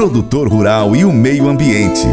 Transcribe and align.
produtor 0.00 0.48
rural 0.48 0.96
e 0.96 1.04
o 1.04 1.12
meio 1.12 1.46
ambiente. 1.46 2.06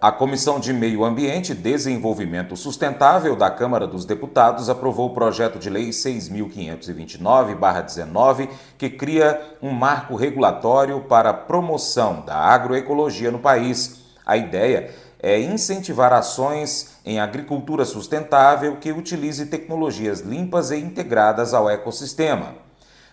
A 0.00 0.10
Comissão 0.10 0.58
de 0.58 0.72
Meio 0.72 1.04
Ambiente 1.04 1.52
e 1.52 1.54
Desenvolvimento 1.54 2.56
Sustentável 2.56 3.36
da 3.36 3.48
Câmara 3.48 3.86
dos 3.86 4.04
Deputados 4.04 4.68
aprovou 4.68 5.10
o 5.10 5.14
projeto 5.14 5.56
de 5.56 5.70
lei 5.70 5.90
6559-19, 5.90 8.48
que 8.76 8.90
cria 8.90 9.40
um 9.62 9.70
marco 9.70 10.16
regulatório 10.16 11.02
para 11.02 11.30
a 11.30 11.34
promoção 11.34 12.24
da 12.26 12.38
agroecologia 12.38 13.30
no 13.30 13.38
país. 13.38 14.00
A 14.26 14.36
ideia 14.36 14.90
é 15.22 15.40
incentivar 15.40 16.12
ações 16.12 16.98
em 17.06 17.20
agricultura 17.20 17.84
sustentável 17.84 18.78
que 18.80 18.90
utilize 18.90 19.46
tecnologias 19.46 20.22
limpas 20.22 20.72
e 20.72 20.76
integradas 20.76 21.54
ao 21.54 21.70
ecossistema. 21.70 22.66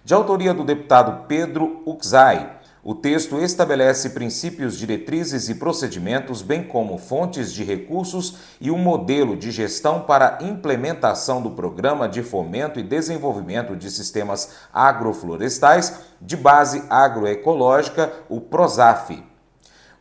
De 0.06 0.14
autoria 0.14 0.54
do 0.54 0.64
deputado 0.64 1.26
Pedro 1.26 1.82
Uxai, 1.84 2.60
o 2.84 2.94
texto 2.94 3.40
estabelece 3.40 4.12
princípios, 4.12 4.78
diretrizes 4.78 5.50
e 5.50 5.56
procedimentos, 5.56 6.44
bem 6.44 6.62
como 6.62 7.00
fontes 7.00 7.52
de 7.52 7.64
recursos 7.64 8.36
e 8.62 8.70
um 8.70 8.78
modelo 8.78 9.36
de 9.36 9.50
gestão 9.50 10.02
para 10.02 10.38
implementação 10.42 11.42
do 11.42 11.50
Programa 11.50 12.08
de 12.08 12.22
Fomento 12.22 12.80
e 12.80 12.84
Desenvolvimento 12.84 13.76
de 13.76 13.90
Sistemas 13.90 14.52
Agroflorestais 14.72 16.02
de 16.22 16.38
Base 16.38 16.84
Agroecológica, 16.88 18.14
o 18.30 18.40
PROSAF. 18.40 19.24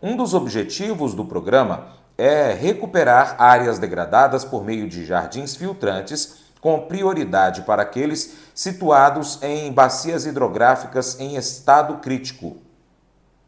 Um 0.03 0.19
dos 0.19 0.35
objetivos 0.35 1.15
do 1.15 1.25
programa 1.25 1.87
é 2.19 2.53
recuperar 2.53 3.37
áreas 3.39 3.79
degradadas 3.79 4.45
por 4.45 4.63
meio 4.67 4.87
de 4.87 5.03
jardins 5.07 5.57
filtrantes, 5.57 6.44
com 6.65 6.81
prioridade 6.81 7.61
para 7.61 7.83
aqueles 7.83 8.39
situados 8.55 9.39
em 9.43 9.71
bacias 9.71 10.25
hidrográficas 10.25 11.21
em 11.21 11.37
estado 11.37 11.99
crítico. 11.99 12.57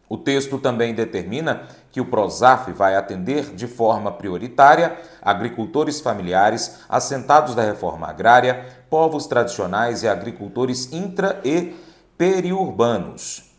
O 0.06 0.18
texto 0.18 0.58
também 0.58 0.94
determina 0.94 1.62
que 1.90 1.98
o 1.98 2.04
PROSAF 2.04 2.72
vai 2.72 2.94
atender 2.94 3.54
de 3.54 3.66
forma 3.66 4.12
prioritária 4.12 4.98
agricultores 5.22 5.98
familiares, 5.98 6.80
assentados 6.90 7.54
da 7.54 7.62
reforma 7.62 8.06
agrária, 8.06 8.66
povos 8.90 9.26
tradicionais 9.26 10.02
e 10.02 10.08
agricultores 10.08 10.92
intra 10.92 11.40
e 11.42 11.74
periurbanos. 12.18 13.50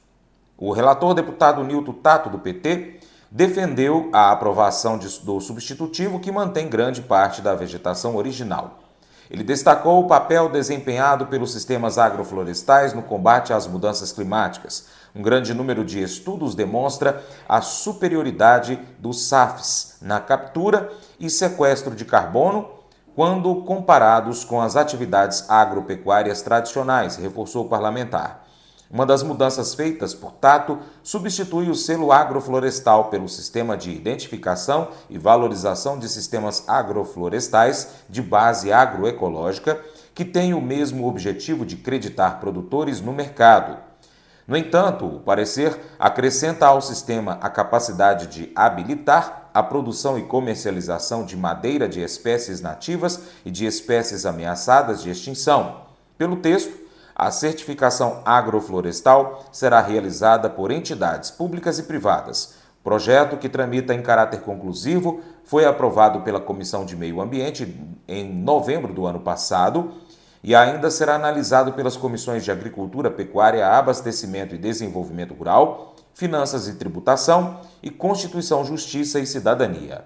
O 0.56 0.72
relator 0.72 1.16
deputado 1.16 1.64
Nilton 1.64 1.94
Tato, 1.94 2.30
do 2.30 2.38
PT, 2.38 3.00
defendeu 3.32 4.12
a 4.14 4.32
aprovação 4.32 5.00
do 5.00 5.42
substitutivo 5.42 6.20
que 6.20 6.32
mantém 6.32 6.70
grande 6.70 7.02
parte 7.02 7.42
da 7.42 7.56
vegetação 7.56 8.16
original. 8.16 8.84
Ele 9.30 9.44
destacou 9.44 10.00
o 10.00 10.08
papel 10.08 10.50
desempenhado 10.50 11.28
pelos 11.28 11.52
sistemas 11.52 11.97
agroflorestais 11.97 12.94
no 12.94 13.02
combate 13.02 13.52
às 13.52 13.67
mudanças 13.67 14.11
climáticas. 14.11 14.88
Um 15.16 15.22
grande 15.22 15.53
número 15.53 15.83
de 15.83 16.02
estudos 16.02 16.56
demonstra 16.56 17.23
a 17.48 17.61
superioridade 17.61 18.80
dos 19.00 19.28
SAFs 19.28 19.98
na 20.02 20.20
captura 20.20 20.92
e 21.20 21.30
sequestro 21.30 21.95
de 21.95 22.05
carbono 22.05 22.78
quando 23.17 23.64
comparados 23.64 24.44
com 24.44 24.61
as 24.61 24.75
atividades 24.75 25.50
agropecuárias 25.50 26.44
tradicionais, 26.44 27.16
reforçou 27.16 27.66
o 27.66 27.67
parlamentar. 27.67 28.47
Uma 28.90 29.06
das 29.06 29.22
mudanças 29.22 29.76
feitas 29.76 30.14
por 30.14 30.32
Tato 30.34 30.80
substitui 31.04 31.70
o 31.70 31.76
selo 31.76 32.12
agroflorestal 32.12 33.10
pelo 33.10 33.28
Sistema 33.28 33.76
de 33.76 33.92
Identificação 33.92 34.90
e 35.10 35.18
Valorização 35.18 36.00
de 36.00 36.08
Sistemas 36.08 36.64
Agroflorestais 36.68 37.90
de 38.10 38.22
Base 38.22 38.72
Agroecológica, 38.72 39.82
que 40.16 40.24
tem 40.24 40.54
o 40.54 40.62
mesmo 40.62 41.06
objetivo 41.06 41.66
de 41.66 41.76
creditar 41.76 42.40
produtores 42.40 43.02
no 43.02 43.12
mercado. 43.12 43.78
No 44.48 44.56
entanto, 44.56 45.06
o 45.06 45.20
parecer 45.20 45.78
acrescenta 46.00 46.66
ao 46.66 46.82
sistema 46.82 47.38
a 47.42 47.50
capacidade 47.50 48.28
de 48.28 48.50
habilitar 48.56 49.50
a 49.54 49.62
produção 49.62 50.17
e 50.17 50.23
comercialização 50.23 51.26
de 51.26 51.36
madeira 51.36 51.90
de 51.90 52.02
espécies 52.02 52.61
nativas 52.61 53.23
e 53.44 53.52
de 53.52 53.66
espécies 53.66 54.26
ameaçadas 54.26 55.04
de 55.04 55.10
extinção. 55.10 55.82
Pelo 56.17 56.38
texto, 56.38 56.86
a 57.17 57.32
certificação 57.32 58.22
agroflorestal 58.23 59.44
será 59.52 59.82
realizada 59.82 60.52
por 60.52 60.70
entidades 60.70 61.32
públicas 61.32 61.80
e 61.80 61.83
privadas. 61.83 62.54
O 62.80 62.83
projeto, 62.83 63.38
que 63.38 63.50
tramita 63.50 63.92
em 63.92 64.04
caráter 64.04 64.42
conclusivo, 64.42 65.20
foi 65.44 65.66
aprovado 65.66 66.22
pela 66.22 66.39
Comissão 66.39 66.86
de 66.86 66.95
Meio 66.95 67.20
Ambiente 67.20 67.76
em 68.08 68.32
novembro 68.32 68.94
do 68.94 69.08
ano 69.08 69.20
passado 69.20 69.94
e 70.44 70.54
ainda 70.54 70.92
será 70.92 71.16
analisado 71.16 71.73
pelas 71.73 71.98
comissões 71.98 72.44
de 72.44 72.52
Agricultura, 72.52 73.10
Pecuária, 73.10 73.67
Abastecimento 73.67 74.54
e 74.54 74.60
Desenvolvimento 74.60 75.34
Rural, 75.34 75.95
Finanças 76.14 76.67
e 76.67 76.76
Tributação 76.76 77.61
e 77.82 77.89
Constituição, 77.89 78.64
Justiça 78.64 79.20
e 79.20 79.26
Cidadania. 79.26 80.05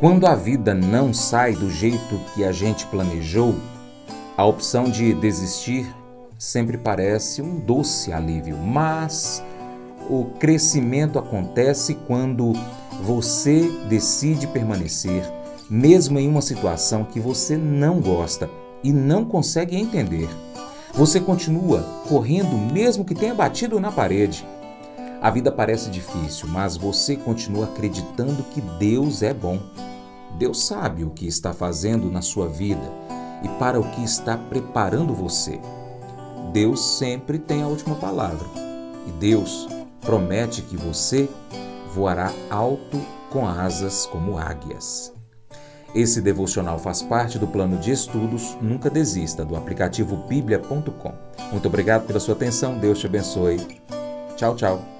Quando 0.00 0.26
a 0.26 0.34
vida 0.34 0.72
não 0.72 1.12
sai 1.12 1.52
do 1.52 1.68
jeito 1.68 2.18
que 2.34 2.42
a 2.42 2.50
gente 2.52 2.86
planejou, 2.86 3.54
a 4.34 4.46
opção 4.46 4.84
de 4.84 5.12
desistir 5.12 5.94
sempre 6.38 6.78
parece 6.78 7.42
um 7.42 7.60
doce 7.60 8.10
alívio, 8.10 8.56
mas 8.56 9.44
o 10.08 10.24
crescimento 10.38 11.18
acontece 11.18 11.98
quando 12.06 12.54
você 13.02 13.70
decide 13.90 14.46
permanecer, 14.46 15.22
mesmo 15.68 16.18
em 16.18 16.26
uma 16.26 16.40
situação 16.40 17.04
que 17.04 17.20
você 17.20 17.58
não 17.58 18.00
gosta 18.00 18.48
e 18.82 18.94
não 18.94 19.22
consegue 19.22 19.76
entender. 19.76 20.30
Você 20.94 21.20
continua 21.20 21.82
correndo 22.08 22.56
mesmo 22.56 23.04
que 23.04 23.14
tenha 23.14 23.34
batido 23.34 23.78
na 23.78 23.92
parede. 23.92 24.46
A 25.20 25.30
vida 25.30 25.52
parece 25.52 25.90
difícil, 25.90 26.48
mas 26.48 26.76
você 26.76 27.14
continua 27.14 27.66
acreditando 27.66 28.42
que 28.44 28.60
Deus 28.60 29.22
é 29.22 29.34
bom. 29.34 29.60
Deus 30.38 30.64
sabe 30.64 31.04
o 31.04 31.10
que 31.10 31.26
está 31.26 31.52
fazendo 31.52 32.10
na 32.10 32.22
sua 32.22 32.48
vida 32.48 32.90
e 33.42 33.48
para 33.58 33.78
o 33.78 33.90
que 33.90 34.02
está 34.02 34.38
preparando 34.38 35.14
você. 35.14 35.60
Deus 36.52 36.98
sempre 36.98 37.38
tem 37.38 37.62
a 37.62 37.66
última 37.66 37.96
palavra. 37.96 38.46
E 39.06 39.12
Deus 39.12 39.68
promete 40.00 40.62
que 40.62 40.76
você 40.76 41.28
voará 41.94 42.32
alto 42.48 42.98
com 43.30 43.46
asas 43.46 44.06
como 44.06 44.38
águias. 44.38 45.12
Esse 45.94 46.20
devocional 46.20 46.78
faz 46.78 47.02
parte 47.02 47.38
do 47.38 47.46
plano 47.46 47.76
de 47.76 47.90
estudos 47.90 48.56
Nunca 48.60 48.88
Desista 48.88 49.44
do 49.44 49.56
aplicativo 49.56 50.16
bíblia.com. 50.16 51.12
Muito 51.50 51.66
obrigado 51.66 52.06
pela 52.06 52.20
sua 52.20 52.34
atenção, 52.34 52.78
Deus 52.78 53.00
te 53.00 53.06
abençoe. 53.06 53.58
Tchau, 54.36 54.54
tchau. 54.54 54.99